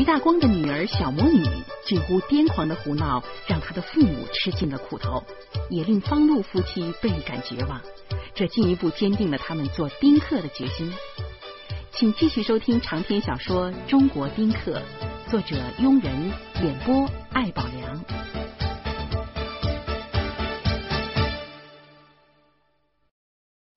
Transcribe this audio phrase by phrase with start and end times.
[0.00, 1.44] 徐大光的女儿小魔女
[1.84, 5.22] 近乎癫狂的胡闹，让他的父母吃尽了苦头，
[5.68, 7.82] 也令方路夫妻倍感绝望。
[8.34, 10.90] 这进一步坚定了他们做宾客的决心。
[11.92, 14.80] 请继续收听长篇小说《中国宾客》，
[15.30, 18.02] 作者庸人，演播艾宝良。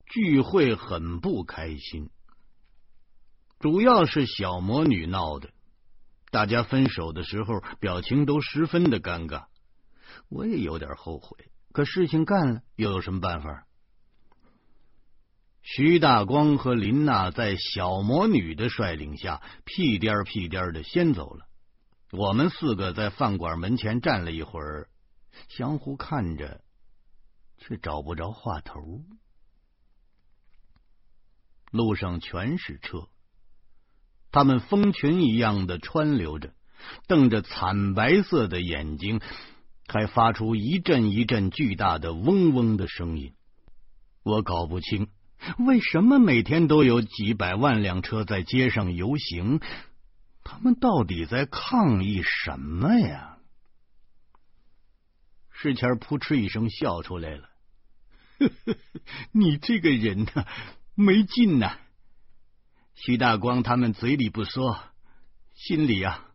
[0.06, 2.08] 聚会很不开心，
[3.60, 5.50] 主要是小魔女闹的。
[6.34, 9.44] 大家分手的时候，表情都十分的尴尬。
[10.28, 13.68] 我也有点后悔，可事情干了，又有什么办法？
[15.62, 21.46] 徐大光和林娜在小魔女的率领下，屁颠儿屁颠儿的先走了。
[22.10, 24.88] 我们四个在饭馆门前站了一会儿，
[25.48, 26.64] 相互看着，
[27.58, 29.04] 却找不着话头。
[31.70, 33.08] 路上全是车，
[34.34, 36.52] 他们蜂群一样的川流着，
[37.06, 39.20] 瞪着惨白色的眼睛，
[39.86, 43.32] 还发出一阵一阵巨大的嗡嗡的声音。
[44.24, 45.06] 我搞不清
[45.60, 49.60] 为什么每天都有几百万辆车在街上游行，
[50.42, 53.38] 他们到底在抗议什么呀？
[55.52, 57.48] 世谦扑哧一声笑出来了，
[59.30, 60.44] 你这个人呐！
[60.96, 61.78] 没劲呐！
[62.94, 64.78] 徐大光他们嘴里不说，
[65.52, 66.30] 心里呀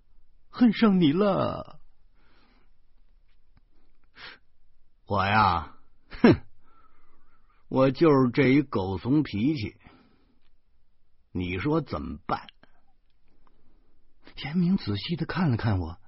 [0.50, 1.80] 恨上你了。
[5.06, 5.78] 我呀，
[6.10, 6.44] 哼，
[7.70, 9.78] 我就是这一狗怂脾气。
[11.32, 12.48] 你说怎么办？
[14.44, 16.00] 严明仔细的看了看我，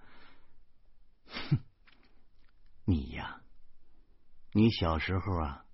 [1.25, 1.59] 哼，
[2.85, 3.41] 你呀，
[4.51, 5.65] 你小时候啊。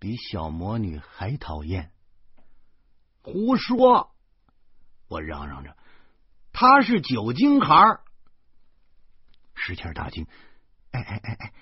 [0.00, 1.93] 比小魔女还讨厌！
[3.24, 4.14] 胡说！
[5.08, 5.76] 我嚷嚷着，
[6.52, 8.04] 他是酒精孩儿。
[9.54, 10.26] 石谦大惊
[10.92, 11.52] ：“哎哎哎哎，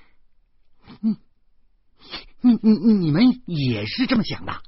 [2.41, 4.61] 你你你你们也是这么想的？”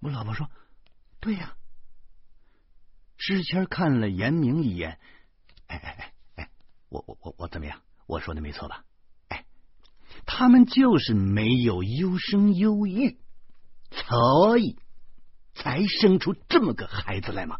[0.00, 0.50] 我老婆说
[1.20, 1.54] ：“对呀。”
[3.18, 4.98] 石谦看了严明一眼
[5.68, 6.50] ：“哎哎哎哎，
[6.88, 7.82] 我我我我怎么样？
[8.06, 8.84] 我说的没错吧？”
[9.28, 9.44] 哎
[10.24, 13.18] 他们就是没有优生优育，
[13.90, 14.78] 所以
[15.58, 17.58] 才生出这么个孩子来吗。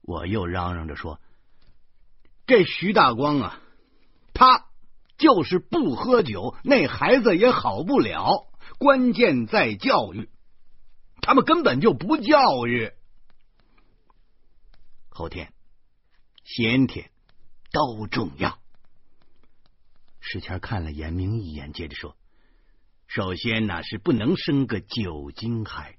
[0.00, 1.20] 我又嚷嚷着说
[2.46, 3.60] ：“这徐大光啊，
[4.32, 4.66] 他
[5.18, 8.46] 就是不喝酒，那孩子也好不了。
[8.78, 10.30] 关键在教育，
[11.20, 12.92] 他们根本就不教育。
[15.08, 15.52] 后天、
[16.44, 17.10] 先天
[17.72, 18.58] 都重要。”
[20.20, 22.16] 石谦看了严明一眼，接着说
[23.08, 25.96] ：“首先呢，是不能生个酒精孩，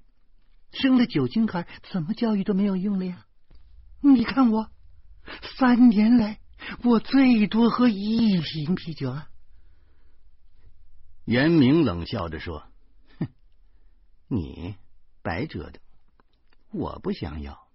[0.70, 3.26] 生了酒精孩，怎么教育都没有用了呀。
[4.00, 4.70] 你看我
[5.58, 6.40] 三年来，
[6.84, 9.28] 我最多喝一瓶啤酒啊。”
[11.26, 12.64] 严明冷笑着说
[13.18, 13.26] ：“哼，
[14.30, 14.76] 你
[15.22, 15.80] 白折腾，
[16.70, 17.68] 我不想要。”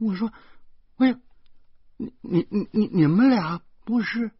[0.00, 0.32] 我说
[0.96, 1.20] ：“哎呀，
[1.98, 4.30] 你你你你你们俩不是？”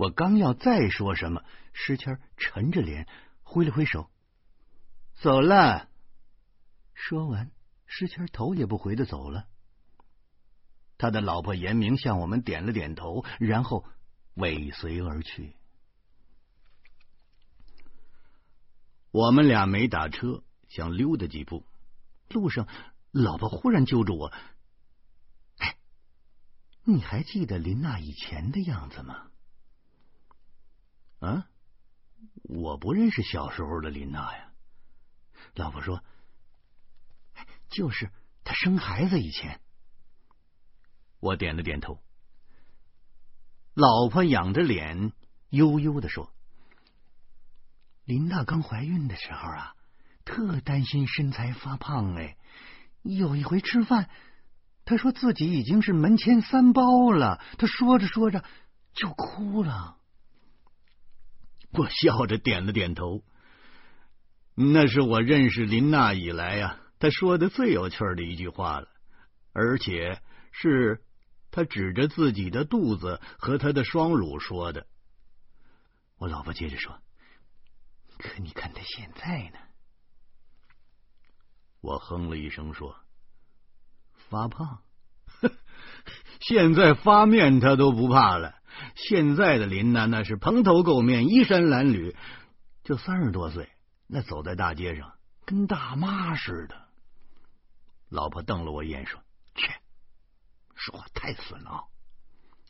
[0.00, 1.44] 我刚要再说什么，
[1.74, 3.06] 石谦沉着脸
[3.42, 4.10] 挥了挥手，
[5.16, 5.90] 走了。
[6.94, 7.50] 说完，
[7.84, 9.46] 石谦头也不回的走了。
[10.96, 13.84] 他的老婆严明向我们点了点头，然后
[14.32, 15.54] 尾随而去。
[19.10, 21.66] 我们俩没打车，想溜达几步，
[22.30, 22.66] 路上
[23.10, 24.32] 老婆忽然揪住我
[25.60, 25.76] ：“哎，
[26.84, 29.26] 你还记得林娜以前的样子吗？”
[31.20, 31.46] 啊，
[32.42, 34.52] 我不认识小时候的林娜呀。
[35.54, 36.02] 老婆说
[37.68, 38.10] ：“就是
[38.42, 39.60] 她生孩子以前。”
[41.20, 42.02] 我点了点头。
[43.74, 45.12] 老婆仰着脸，
[45.50, 46.32] 悠悠的说
[48.04, 49.76] ：“林娜刚怀孕的时候啊，
[50.24, 52.14] 特担心身材发胖。
[52.14, 52.38] 哎，
[53.02, 54.08] 有一回吃饭，
[54.86, 57.44] 她说自己已经是门前三包了。
[57.58, 58.42] 她说着说着
[58.94, 59.98] 就哭了。”
[61.78, 63.22] 我笑着点了点头，
[64.54, 68.88] 那是我认识林娜以来呀，她说的最有趣的一句话了，
[69.52, 70.20] 而且
[70.50, 71.00] 是
[71.52, 74.86] 她指着自己的肚子和她的双乳说的。
[76.18, 77.00] 我老婆接着说
[78.18, 79.58] ：“可你看她现在呢？”
[81.80, 82.96] 我哼了一声说
[84.28, 84.82] ：“发胖，
[86.40, 88.56] 现在发面她都不怕了。”
[88.94, 92.14] 现在的林娜那是蓬头垢面、衣衫褴褛，
[92.84, 93.68] 就三十多岁，
[94.06, 96.88] 那走在大街上跟大妈似的。
[98.08, 99.20] 老婆瞪了我一眼，说
[99.54, 99.72] ：“切，
[100.74, 101.84] 说话太损了。”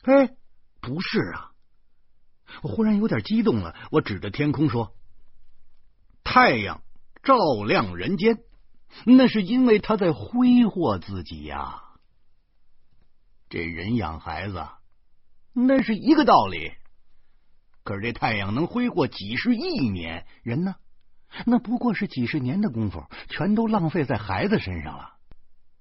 [0.03, 0.35] 哎，
[0.79, 1.51] 不是啊！
[2.63, 4.95] 我忽然有点激动了，我指着天空说
[6.23, 6.81] ：“太阳
[7.23, 7.35] 照
[7.65, 8.39] 亮人间，
[9.05, 11.83] 那是因为他在挥霍自己呀。
[13.49, 14.67] 这人养孩子，
[15.53, 16.71] 那是一个道理。
[17.83, 20.75] 可是这太阳能挥霍几十亿年，人呢？
[21.45, 25.17] 那不过是几十年的功夫，全都浪费在孩子身上了。”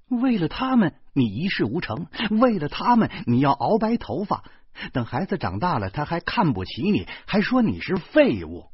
[0.09, 2.07] 为了他们，你一事无成；
[2.41, 4.45] 为了他们，你要熬白头发。
[4.93, 8.71] 等孩子长大了，他还看不起你，还说你是废物。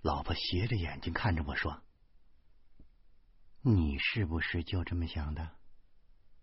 [0.00, 1.82] 老婆斜着眼睛看着我说
[3.60, 5.50] ：“你是不是就这么想的？”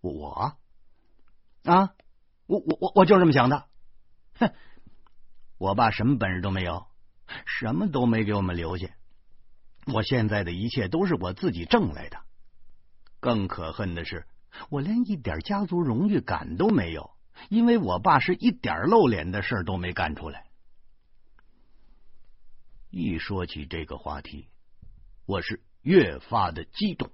[0.01, 0.55] 我
[1.63, 1.95] 啊，
[2.45, 3.67] 我我我我就这么想的。
[4.35, 4.53] 哼，
[5.57, 6.87] 我爸什么本事都没有，
[7.45, 8.89] 什么都没给我们留下。
[9.87, 12.19] 我现在的一切都是我自己挣来的。
[13.19, 14.27] 更可恨的是，
[14.69, 17.11] 我连一点家族荣誉感都没有，
[17.49, 20.45] 因为我爸是一点露脸的事都没干出来。
[22.89, 24.47] 一说起这个话题，
[25.25, 27.11] 我是越发的激动。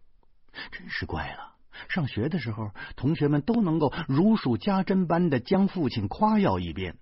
[0.72, 1.51] 真是怪了，
[1.90, 6.98] 上学的时候，同学们都能够如数家珍般的将父亲夸耀一遍，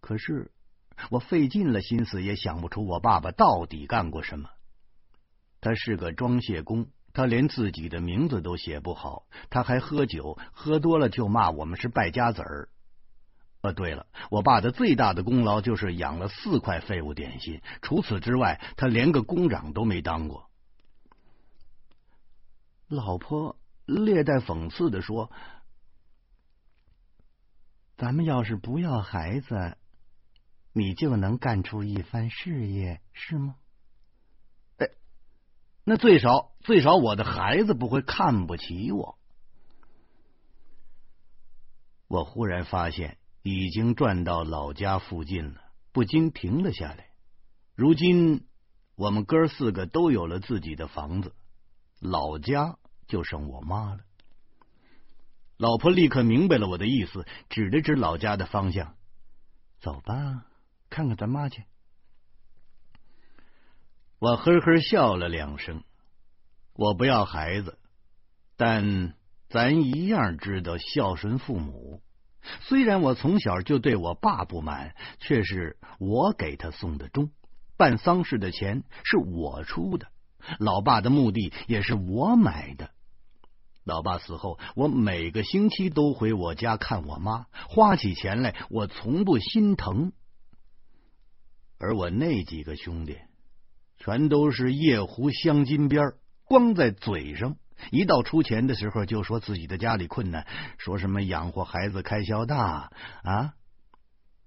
[0.00, 0.50] 可是
[1.10, 4.50] 我费尽了心思也想不出我爸爸到底干过什么。
[5.60, 6.88] 他是个装卸工。
[7.12, 12.68] 他连自己的名字都写不好，他还喝酒，喝多了就骂我们是败家子儿。
[13.62, 20.50] 呃，对了，我爸的最大的功劳就是养了四块废物点心，除此之外，他连个工长都没当过。
[22.86, 25.30] 老婆略带讽刺的说
[27.96, 29.78] ：“咱们要是不要孩子，
[30.72, 33.56] 你就能干出一番事业，是吗？”
[34.78, 34.88] 哎
[35.84, 39.18] 那最少最少，我的孩子不会看不起我。
[42.08, 45.60] 我忽然发现已经转到老家附近了，
[45.92, 47.10] 不禁停了下来。
[47.76, 48.46] 如今
[48.96, 51.34] 我们哥四个都有了自己的房子，
[52.00, 54.00] 老家就剩我妈了。
[55.56, 58.94] 老婆立刻明白了我的意思，指了指老家的方向
[59.80, 60.46] ：“走吧，
[60.90, 61.64] 看看咱妈去。”
[64.18, 65.82] 我呵呵笑了两声，
[66.74, 67.78] 我不要孩子，
[68.56, 69.14] 但
[69.48, 72.02] 咱一样知道孝顺父母。
[72.60, 77.30] 虽然我从小就对我爸不满，却是我给他送的钟，
[77.76, 80.08] 办丧事的钱是我出的，
[80.58, 82.90] 老爸的墓地也是我买的。
[83.86, 90.12] 老爸死后，我每个星期都回我家看我妈，花起钱来我从不心疼。
[91.78, 93.16] 而我那几个兄弟。
[93.98, 96.12] 全都是夜壶镶金边，
[96.44, 97.56] 光在嘴上。
[97.90, 100.46] 一到出钱的时候，就说自己的家里困难，
[100.78, 102.90] 说什么养活孩子开销大
[103.22, 103.54] 啊，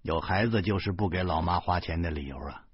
[0.01, 2.65] 有孩子就是不给老妈花钱的理由啊。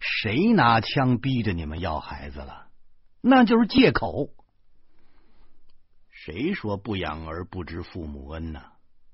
[0.00, 2.68] 谁拿枪逼着你们要孩子了？
[3.20, 4.30] 那就是借口。
[6.24, 8.62] 谁说不养儿不知父母恩呢？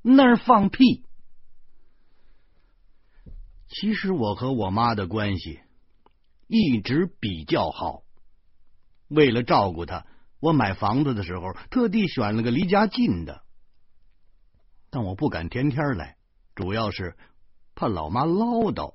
[0.01, 1.05] 那是放屁。
[3.67, 5.59] 其实我和我妈的关系。
[6.47, 8.03] 一直比较好。
[9.09, 10.07] 为了照顾她，
[10.39, 13.43] 我买房子的时候特地选了个离家近的。
[14.91, 16.17] 但我不敢天天来，
[16.55, 17.17] 主要是
[17.75, 18.95] 怕老妈唠叨。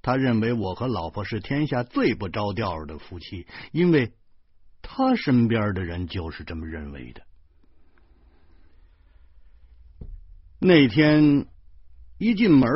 [0.00, 4.14] 他认为我和老婆是天下最不着调的夫妻，因为
[4.82, 7.22] 他身边的人就是这么认为的。
[10.58, 11.46] 那天
[12.18, 12.68] 一进门，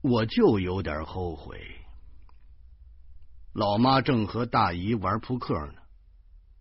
[0.00, 1.60] 我就有点后悔。
[3.52, 5.74] 老妈正和大姨玩扑克呢，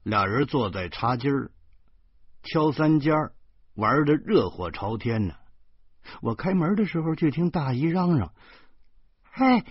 [0.03, 1.51] 俩人坐在茶几儿
[2.43, 3.13] 敲三尖，
[3.73, 5.35] 玩的热火朝天呢。
[6.21, 8.33] 我开门的时候，就听大姨嚷嚷
[9.31, 9.63] ：“嘿，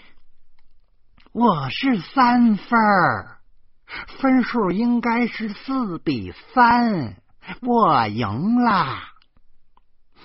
[1.33, 3.42] 我是三分儿，
[4.19, 7.17] 分数应该是四比三，
[7.63, 8.99] 我赢了。”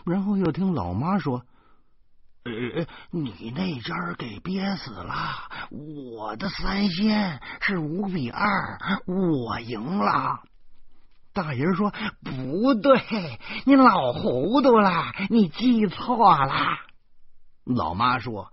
[0.06, 1.44] 然后又听老妈说。
[2.44, 5.14] 呃，你那家给憋死了，
[5.70, 10.40] 我的三仙是五比二，我赢了。
[11.34, 11.92] 大爷说
[12.24, 13.02] 不对，
[13.66, 16.54] 你老糊涂了，你记错了。
[17.66, 18.50] 老妈说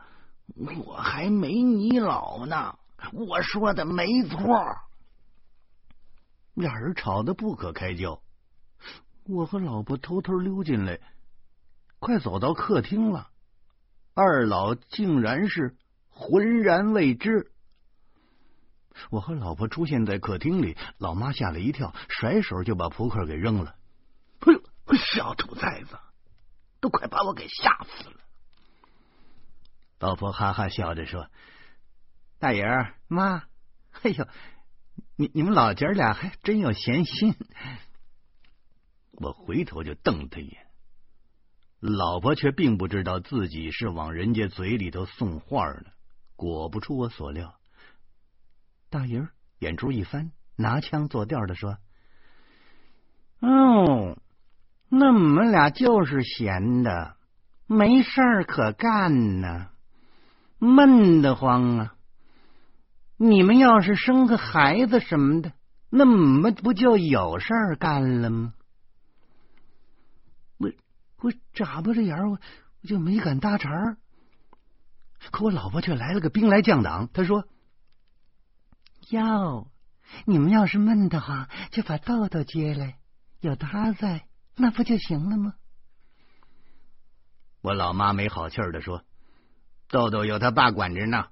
[0.85, 2.75] 我还没你老呢，
[3.13, 4.39] 我说的没错。
[6.55, 8.23] 俩人吵得不可开交，
[9.25, 11.01] 我和老婆偷偷溜进来，
[11.99, 13.31] 快走到客厅了。
[14.15, 15.77] 二老竟然是
[16.09, 17.51] 浑然未知。
[19.11, 23.75] 我和老婆出现在客厅里，老妈吓了一跳，甩手就把扑克给扔了。
[24.41, 24.63] 哎呦，
[24.97, 25.99] 小兔崽子，
[26.79, 28.17] 都快把我给吓死了！
[29.99, 31.29] 老婆哈哈笑着说
[32.39, 32.65] ：“大爷
[33.09, 33.49] 妈，
[34.03, 34.29] 哎呦，
[35.17, 37.35] 你你们老姐俩还真有闲心。”
[39.13, 40.67] 我回头就瞪他一眼，
[41.79, 45.85] 老婆却并不知道自己是往人家嘴里头送话呢。
[46.37, 47.55] 果不出我所料。
[48.91, 49.29] 大爷
[49.61, 51.79] 眼珠一翻，拿腔作调的说
[53.39, 54.19] ：“哦，
[54.89, 57.17] 那我们俩就是闲的，
[57.69, 59.69] 没事儿可干呢，
[60.59, 61.94] 闷得慌啊！
[63.17, 65.53] 你们要是生个孩子什么的，
[65.91, 68.55] 那我们不就有事儿干了吗？”
[70.59, 70.71] 我
[71.21, 72.39] 我眨巴着眼儿，我
[72.83, 73.97] 我就没敢搭茬儿。
[75.31, 77.47] 可我老婆却来了个兵来将挡，她说。
[79.11, 79.71] 哟，
[80.25, 82.99] 你们要是闷得慌，就把豆豆接来，
[83.41, 85.55] 有他在，那不就行了吗？
[87.61, 89.05] 我老妈没好气儿的说
[89.89, 91.27] ：“豆豆有他爸管着呢。”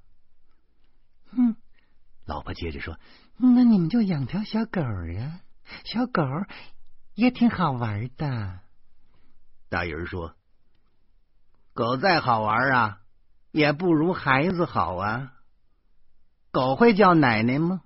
[2.23, 2.99] 嗯，老婆接着说
[3.37, 5.41] ：“那你们就养条小狗呀，
[5.85, 6.23] 小狗
[7.15, 8.61] 也挺好玩的。”
[9.69, 10.37] 大人说
[11.75, 13.01] ：“狗再好玩啊，
[13.51, 15.33] 也不如孩子好啊。”
[16.53, 17.83] 狗会叫奶奶吗？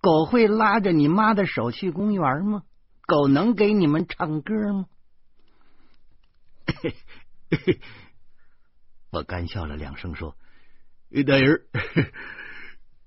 [0.00, 2.64] 狗会拉着你妈的手去公园吗？
[3.06, 4.86] 狗能给你们唱歌吗？
[9.10, 10.36] 我干笑了两声，说
[11.26, 11.66] ：“大人，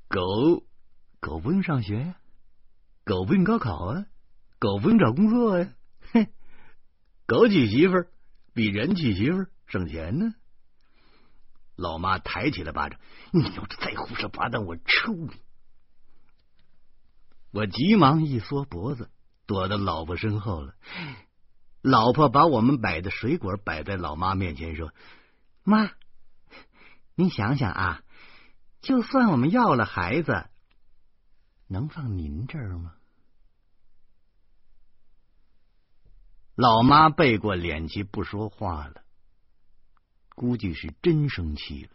[0.07, 0.65] 狗
[1.19, 2.15] 狗不用上学呀，
[3.03, 4.05] 狗不用高考啊，
[4.59, 5.73] 狗不用找工作呀，
[6.11, 6.29] 嘿，
[7.25, 7.93] 狗娶媳妇
[8.53, 10.35] 比人娶媳妇省钱呢。”
[11.75, 12.97] 老妈抬起了巴掌
[13.33, 15.33] ：“你要是再胡说八道，我抽你！”
[17.51, 19.09] 我急忙一缩脖子，
[19.45, 20.73] 躲到老婆身后了。
[21.81, 24.93] 老婆把我们摆的水果摆在老妈面前，说
[25.63, 25.91] ：“妈，
[27.15, 28.03] 您想想啊，
[28.85, 30.45] 就算我们要了孩子，
[31.65, 32.93] 能放您这儿吗？”
[36.53, 39.01] 老妈背过脸去，不说话了。
[40.35, 41.89] 估计是真生气了。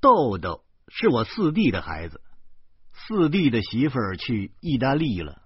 [0.00, 2.20] 豆豆是我四弟的孩子，
[2.92, 5.42] 四弟的媳妇儿去意大利了，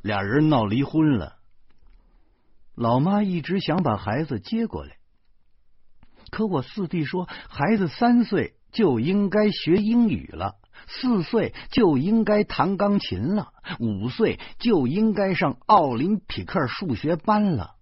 [0.00, 1.38] 俩人闹离婚了。
[2.74, 4.95] 老妈一直想把孩子接过来，
[6.30, 10.56] 可我四弟说，孩子三岁就应该学英语了，
[10.86, 17.76] 四岁就应该弹钢琴了，五岁就应该上奥林匹克数学班了。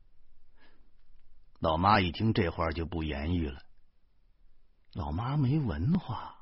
[1.59, 3.61] 老妈一听这话就不言语了。
[4.93, 6.37] 老妈没文化，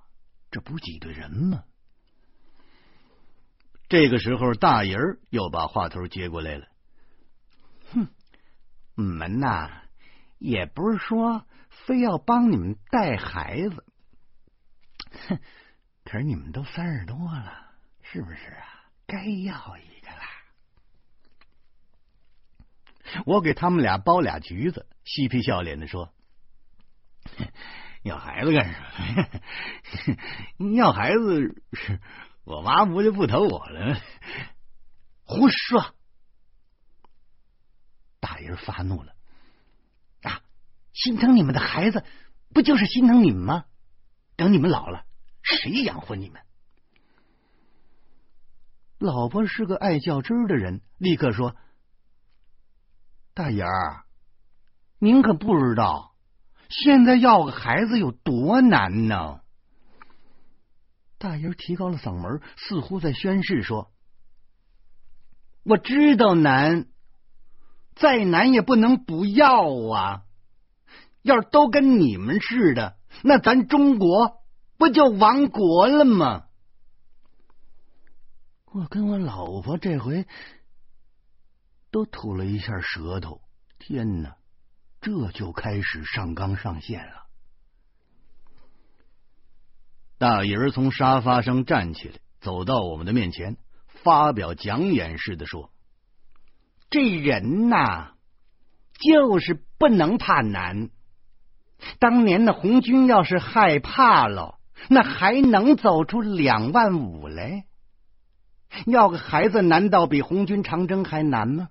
[0.51, 1.65] 这不挤兑人吗？
[3.89, 6.67] 这个时候，大人又把话头接过来了。
[7.93, 8.09] 哼，
[8.95, 9.71] 你们呐，
[10.39, 11.47] 也不是说
[11.87, 13.85] 非要帮你们带孩子，
[15.29, 15.39] 哼，
[16.05, 17.71] 可是你们都三十多了，
[18.03, 18.67] 是不是啊？
[19.07, 20.29] 该要一个啦。
[23.27, 26.15] 我给他们俩剥俩橘子，嬉皮笑脸的说
[28.05, 30.17] ：“要孩子干什
[30.57, 30.73] 么？
[30.77, 31.63] 要孩子，
[32.45, 34.01] 我妈不就不疼我了？
[35.25, 35.95] 胡说！”
[38.19, 39.15] 大人发怒了：“，
[40.93, 42.05] 心疼你们的孩子，
[42.55, 43.65] 不就是心疼你们吗？
[44.37, 45.05] 等你们老了，
[45.43, 46.41] 谁养活你们？”
[48.99, 51.57] 老婆是个爱较真的人，立刻说。
[53.35, 54.05] 大爷儿，
[54.99, 56.15] 您可不知道，
[56.69, 59.41] 现在要个孩子有多难呢！
[61.19, 63.91] 大爷提高了嗓门，似乎在宣誓说
[65.65, 66.87] ：“我知道难，
[67.95, 70.25] 再难也不能不要啊！
[71.23, 74.43] 要是都跟你们似的，那咱中国
[74.77, 76.45] 不就亡国了吗？”
[78.73, 80.27] 我跟我老婆这回。
[81.91, 83.43] 都吐了一下舌头，
[83.79, 84.37] 天哪！
[85.03, 87.27] 这就开始上纲上线了。
[90.17, 93.59] 大爷儿从沙发上站起来，走到我们的面前，
[94.03, 95.71] 发表讲演似的说
[96.89, 98.15] ：“这人呐，
[98.95, 100.89] 就是不能怕难。
[101.99, 104.59] 当年的红军要是害怕了，
[104.89, 107.65] 那还能走出两万五来？
[108.87, 111.69] 要个孩子，难道比红军长征还难吗？”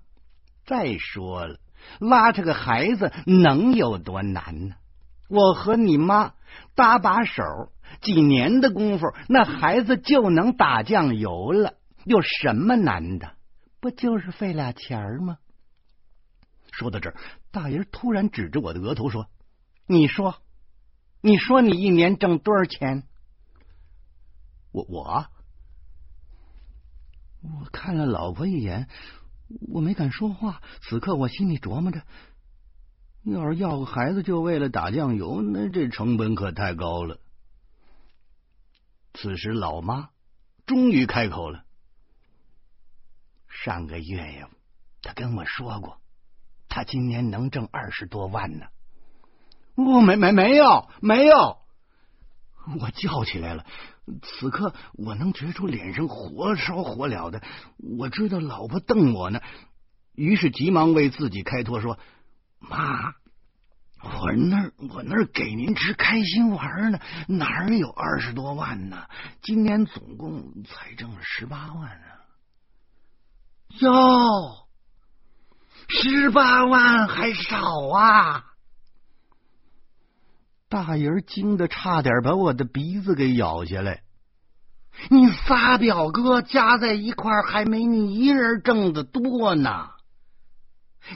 [0.64, 1.58] 再说了，
[1.98, 4.76] 拉着个孩子能有多难呢？
[5.28, 6.34] 我和你妈
[6.74, 7.42] 搭把手，
[8.00, 13.32] 几年的功夫，那孩子就能打酱油了，有什么难的？
[13.80, 15.38] 不就是费俩钱吗？
[16.70, 17.16] 说到这儿，
[17.50, 19.26] 大爷突然指着我的额头说
[19.92, 20.42] ：“你说，
[21.20, 23.02] 你说你一年挣多少钱？”
[24.72, 25.26] 我我
[27.42, 28.88] 我看了老婆一眼，
[29.68, 30.62] 我没敢说话。
[30.80, 32.02] 此刻我心里琢磨着，
[33.24, 37.20] 要是要个孩子就为了打酱油，那这成本可太高了。
[39.12, 40.08] 此时，老妈
[40.64, 41.66] 终于开口了。
[43.46, 44.48] 上个月呀，
[45.02, 46.00] 他跟我说过，
[46.70, 48.68] 他今年能挣二十多万呢。
[49.74, 51.58] 我没没没有没有，
[52.80, 53.64] 我叫起来了。
[54.22, 57.40] 此刻我能觉出脸上火烧火燎的，
[57.98, 59.40] 我知道老婆瞪我呢，
[60.14, 61.98] 于是急忙为自己开脱说
[62.58, 63.14] ：“妈，
[64.02, 69.06] 我那我那给您吃开心丸呢，哪有二十多万呢？
[69.40, 72.26] 今年总共才挣了十八万啊！
[73.78, 74.66] 哟，
[75.88, 78.46] 十八万还少啊！”
[80.72, 84.02] 大人惊得差点把我的鼻子给咬下来。
[85.10, 89.90] 你仨表哥加在一块儿，还没你一人挣的多呢。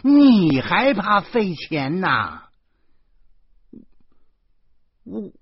[0.02, 2.42] 你还怕费钱呐？
[5.04, 5.32] 我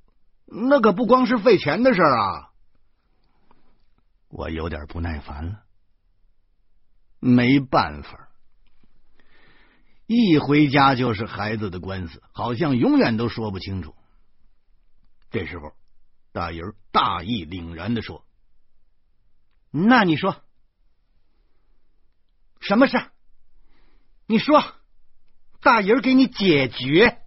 [0.47, 2.51] 那可不光是费钱的事儿啊！
[4.29, 5.59] 我有点不耐烦了。
[7.19, 8.29] 没办法，
[10.07, 13.93] 一回家就是孩子的官司，好像永远都说不清楚。
[15.35, 15.73] 这时候，
[16.31, 18.25] 大人大义凛然的说
[19.73, 20.37] ：“那你说
[22.61, 22.97] 什么事？
[24.27, 24.63] 你说，
[25.61, 27.19] 大人给你解决。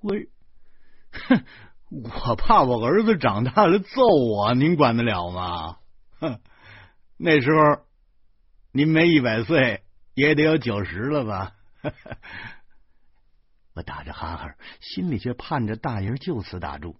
[0.00, 0.14] 我，
[1.10, 1.44] 哼，
[1.90, 5.78] 我怕我儿子长大了揍我，您管得了吗？
[6.20, 6.40] 哼，
[7.16, 7.84] 那时候
[8.70, 9.82] 您没一百岁，
[10.14, 11.56] 也得有九十了吧？”
[13.78, 16.98] 我打着哈哈，心里却盼着大爷就此打住。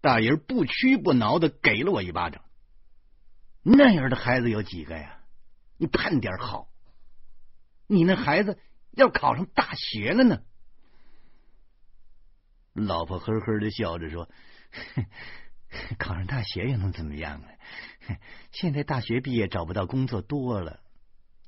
[0.00, 2.42] 大爷不屈不挠的给了我一巴掌。
[3.62, 5.20] 那样的孩子有几个呀？
[5.76, 6.68] 你盼点好。
[7.86, 8.58] 你那孩子
[8.92, 10.40] 要考上大学了呢。
[12.72, 14.30] 老婆呵呵的笑着说
[15.98, 17.48] ：“考上大学又能怎么样啊？
[18.50, 20.80] 现在大学毕业找不到工作多了，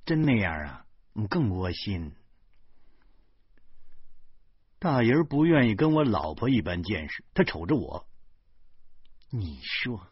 [0.04, 0.86] 真那样啊，
[1.30, 2.14] 更窝心。”
[4.78, 8.06] 大人不愿意跟我老婆一般见识，他瞅着我。
[9.30, 10.06] 你说，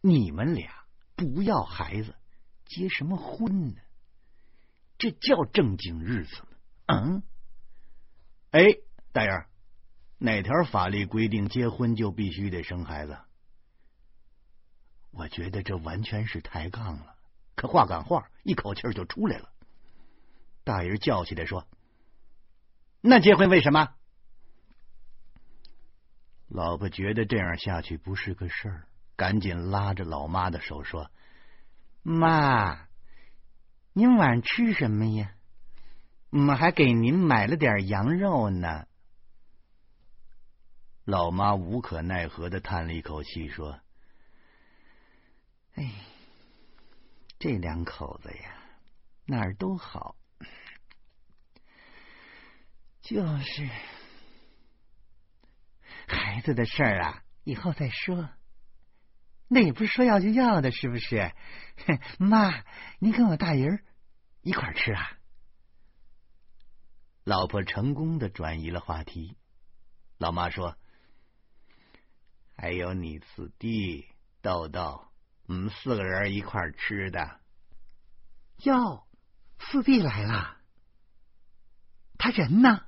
[0.00, 0.84] 你们俩
[1.14, 2.14] 不要孩子，
[2.64, 3.76] 结什么婚呢？
[4.96, 6.48] 这叫正经日子吗？
[6.86, 7.22] 嗯？
[8.50, 8.62] 哎，
[9.12, 9.48] 大儿，
[10.18, 13.18] 哪条法律规定结婚就必须得生孩子？
[15.10, 17.16] 我觉得这完全是抬杠了。
[17.54, 19.52] 可话赶话，一口气就出来了。
[20.64, 21.66] 大人叫起来说。
[23.00, 23.94] 那结婚为什么？
[26.48, 31.10] 老婆觉得这样下去不是个事儿，赶紧拉着老妈的手说
[32.02, 32.88] ：“妈，
[33.92, 35.32] 您晚上吃什么呀？
[36.30, 38.86] 我们还给您买了点羊肉呢。”
[41.06, 43.80] 老妈无可奈何的叹了一口气说
[45.76, 45.90] ：“哎，
[47.38, 48.54] 这两口子呀，
[49.24, 50.16] 哪儿都好。”
[53.02, 53.68] 就是
[56.06, 58.30] 孩子的事儿啊，以后再说。
[59.48, 61.32] 那也不是说要就要的，是不是？
[62.18, 62.64] 妈，
[62.98, 63.82] 您跟我大姨儿
[64.42, 65.18] 一块儿吃啊？
[67.24, 69.36] 老婆成功的转移了话题。
[70.18, 70.76] 老妈说
[72.56, 74.06] ：“还有你四弟
[74.40, 75.08] 豆豆，
[75.46, 77.40] 我们四个人一块儿吃的。”
[78.62, 79.06] 哟，
[79.58, 80.58] 四弟来了，
[82.18, 82.86] 他人呢？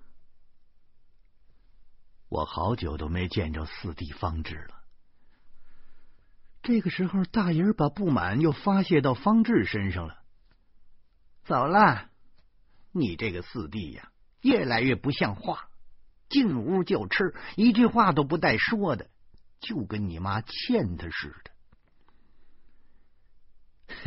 [2.32, 4.82] 我好久都没见着四弟方志了。
[6.62, 10.22] 这个时候，大爷把不满又发泄到方志身上了。
[11.44, 12.08] 走了，
[12.90, 15.68] 你这个四弟呀，越来越不像话，
[16.30, 19.10] 进屋就吃，一句话都不带说的，
[19.60, 21.50] 就跟你妈欠他似的。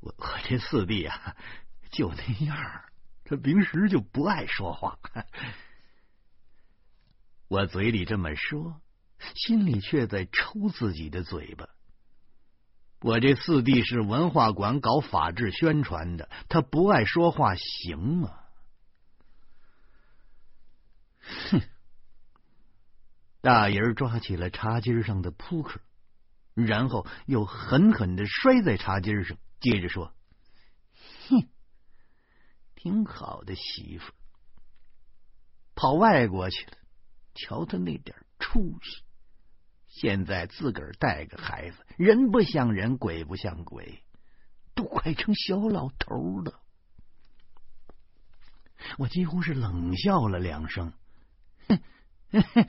[0.00, 1.34] 我我这四弟啊，
[1.90, 2.84] 就那样，
[3.24, 4.98] 他平时就不爱说话。
[7.48, 8.80] 我嘴里这么说，
[9.34, 11.68] 心里却在抽自己的嘴巴。
[13.00, 18.40] 我这四弟是文化馆搞法制宣传的，他不爱说话行吗？
[21.50, 21.60] 哼！
[23.40, 25.80] 大爷抓起了茶几上的扑克，
[26.54, 30.12] 然后又狠狠的摔在茶几上，接着说
[31.28, 31.48] ：“哼，
[32.74, 34.12] 挺好的媳妇，
[35.76, 36.72] 跑外国去了。
[37.36, 39.04] 瞧他那点出息，
[39.86, 44.02] 现在自个儿带个孩子，人不像人，鬼不像鬼，
[44.74, 46.58] 都快成小老头了。”
[48.98, 50.92] 我几乎是冷笑了两声。
[51.68, 51.80] 哼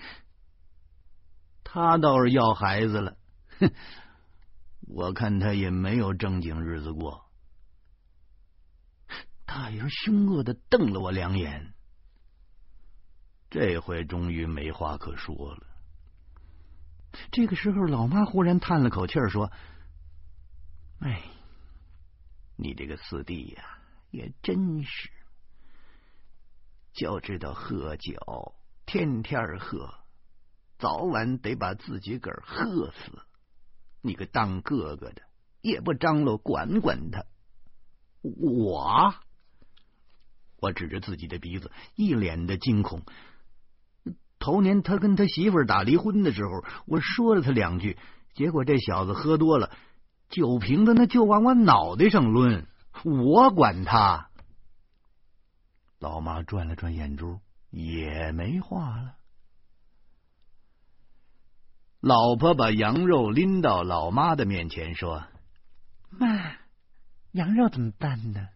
[1.64, 3.18] 他倒是要孩子了，
[3.60, 3.72] 哼！
[4.88, 7.26] 我看他也没有正经日子过。
[9.46, 11.74] 大爷凶恶的瞪了我两眼，
[13.50, 15.68] 这回终于没话可说了。
[17.32, 19.52] 这个时候，老妈忽然叹了口气说
[21.00, 21.24] ：“哎，
[22.56, 23.80] 你这个四弟呀，
[24.12, 25.10] 也真是，
[26.94, 28.56] 就知道喝酒，
[28.86, 29.94] 天天喝。”
[30.80, 33.24] 早晚得把自己个儿喝死！
[34.02, 35.24] 你个当哥哥的
[35.62, 37.26] 也不张罗管管他。
[38.22, 39.16] 我，
[40.58, 43.02] 我指着自己的鼻子，一脸的惊恐。
[44.40, 47.98] 头年他跟他媳妇打离婚的时候，我说了他两句，
[48.34, 49.72] 结果这小子喝多了，
[50.30, 52.66] 酒瓶子那就往我脑袋上抡。
[53.04, 54.30] 我管他！
[56.00, 59.16] 老妈转了转眼珠，也没话了。
[62.00, 65.24] 老婆把羊肉拎到老妈的面前，说
[66.10, 66.28] ：“妈，
[67.32, 68.48] 羊肉怎么办呢？”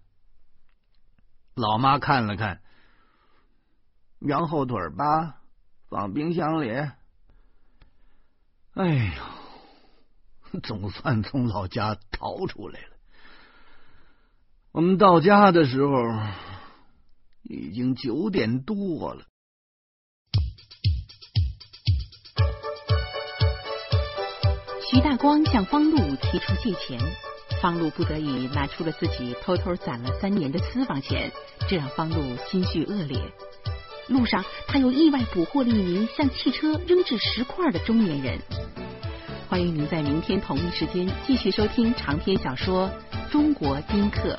[1.53, 2.61] 老妈看了看，
[4.19, 5.40] 羊后腿吧，
[5.91, 6.69] 放冰箱里。
[8.75, 9.13] 哎
[10.53, 12.87] 呦，总算从老家逃出来了。
[14.71, 15.91] 我们到家的时候
[17.43, 19.25] 已经九点多了。
[24.89, 26.97] 徐大光向方路提出借钱，
[27.61, 31.29] 方路不得已拿出了自己偷偷攒了三年的私房钱，
[31.67, 33.19] 这让方路心绪恶劣。
[34.11, 38.39] 路上，他又意外捕获了一名向汽车扔掷石块的中年人。
[39.49, 42.89] 欢迎您在明天同一时间继续收听长篇小说
[43.31, 44.37] 《中国丁克》。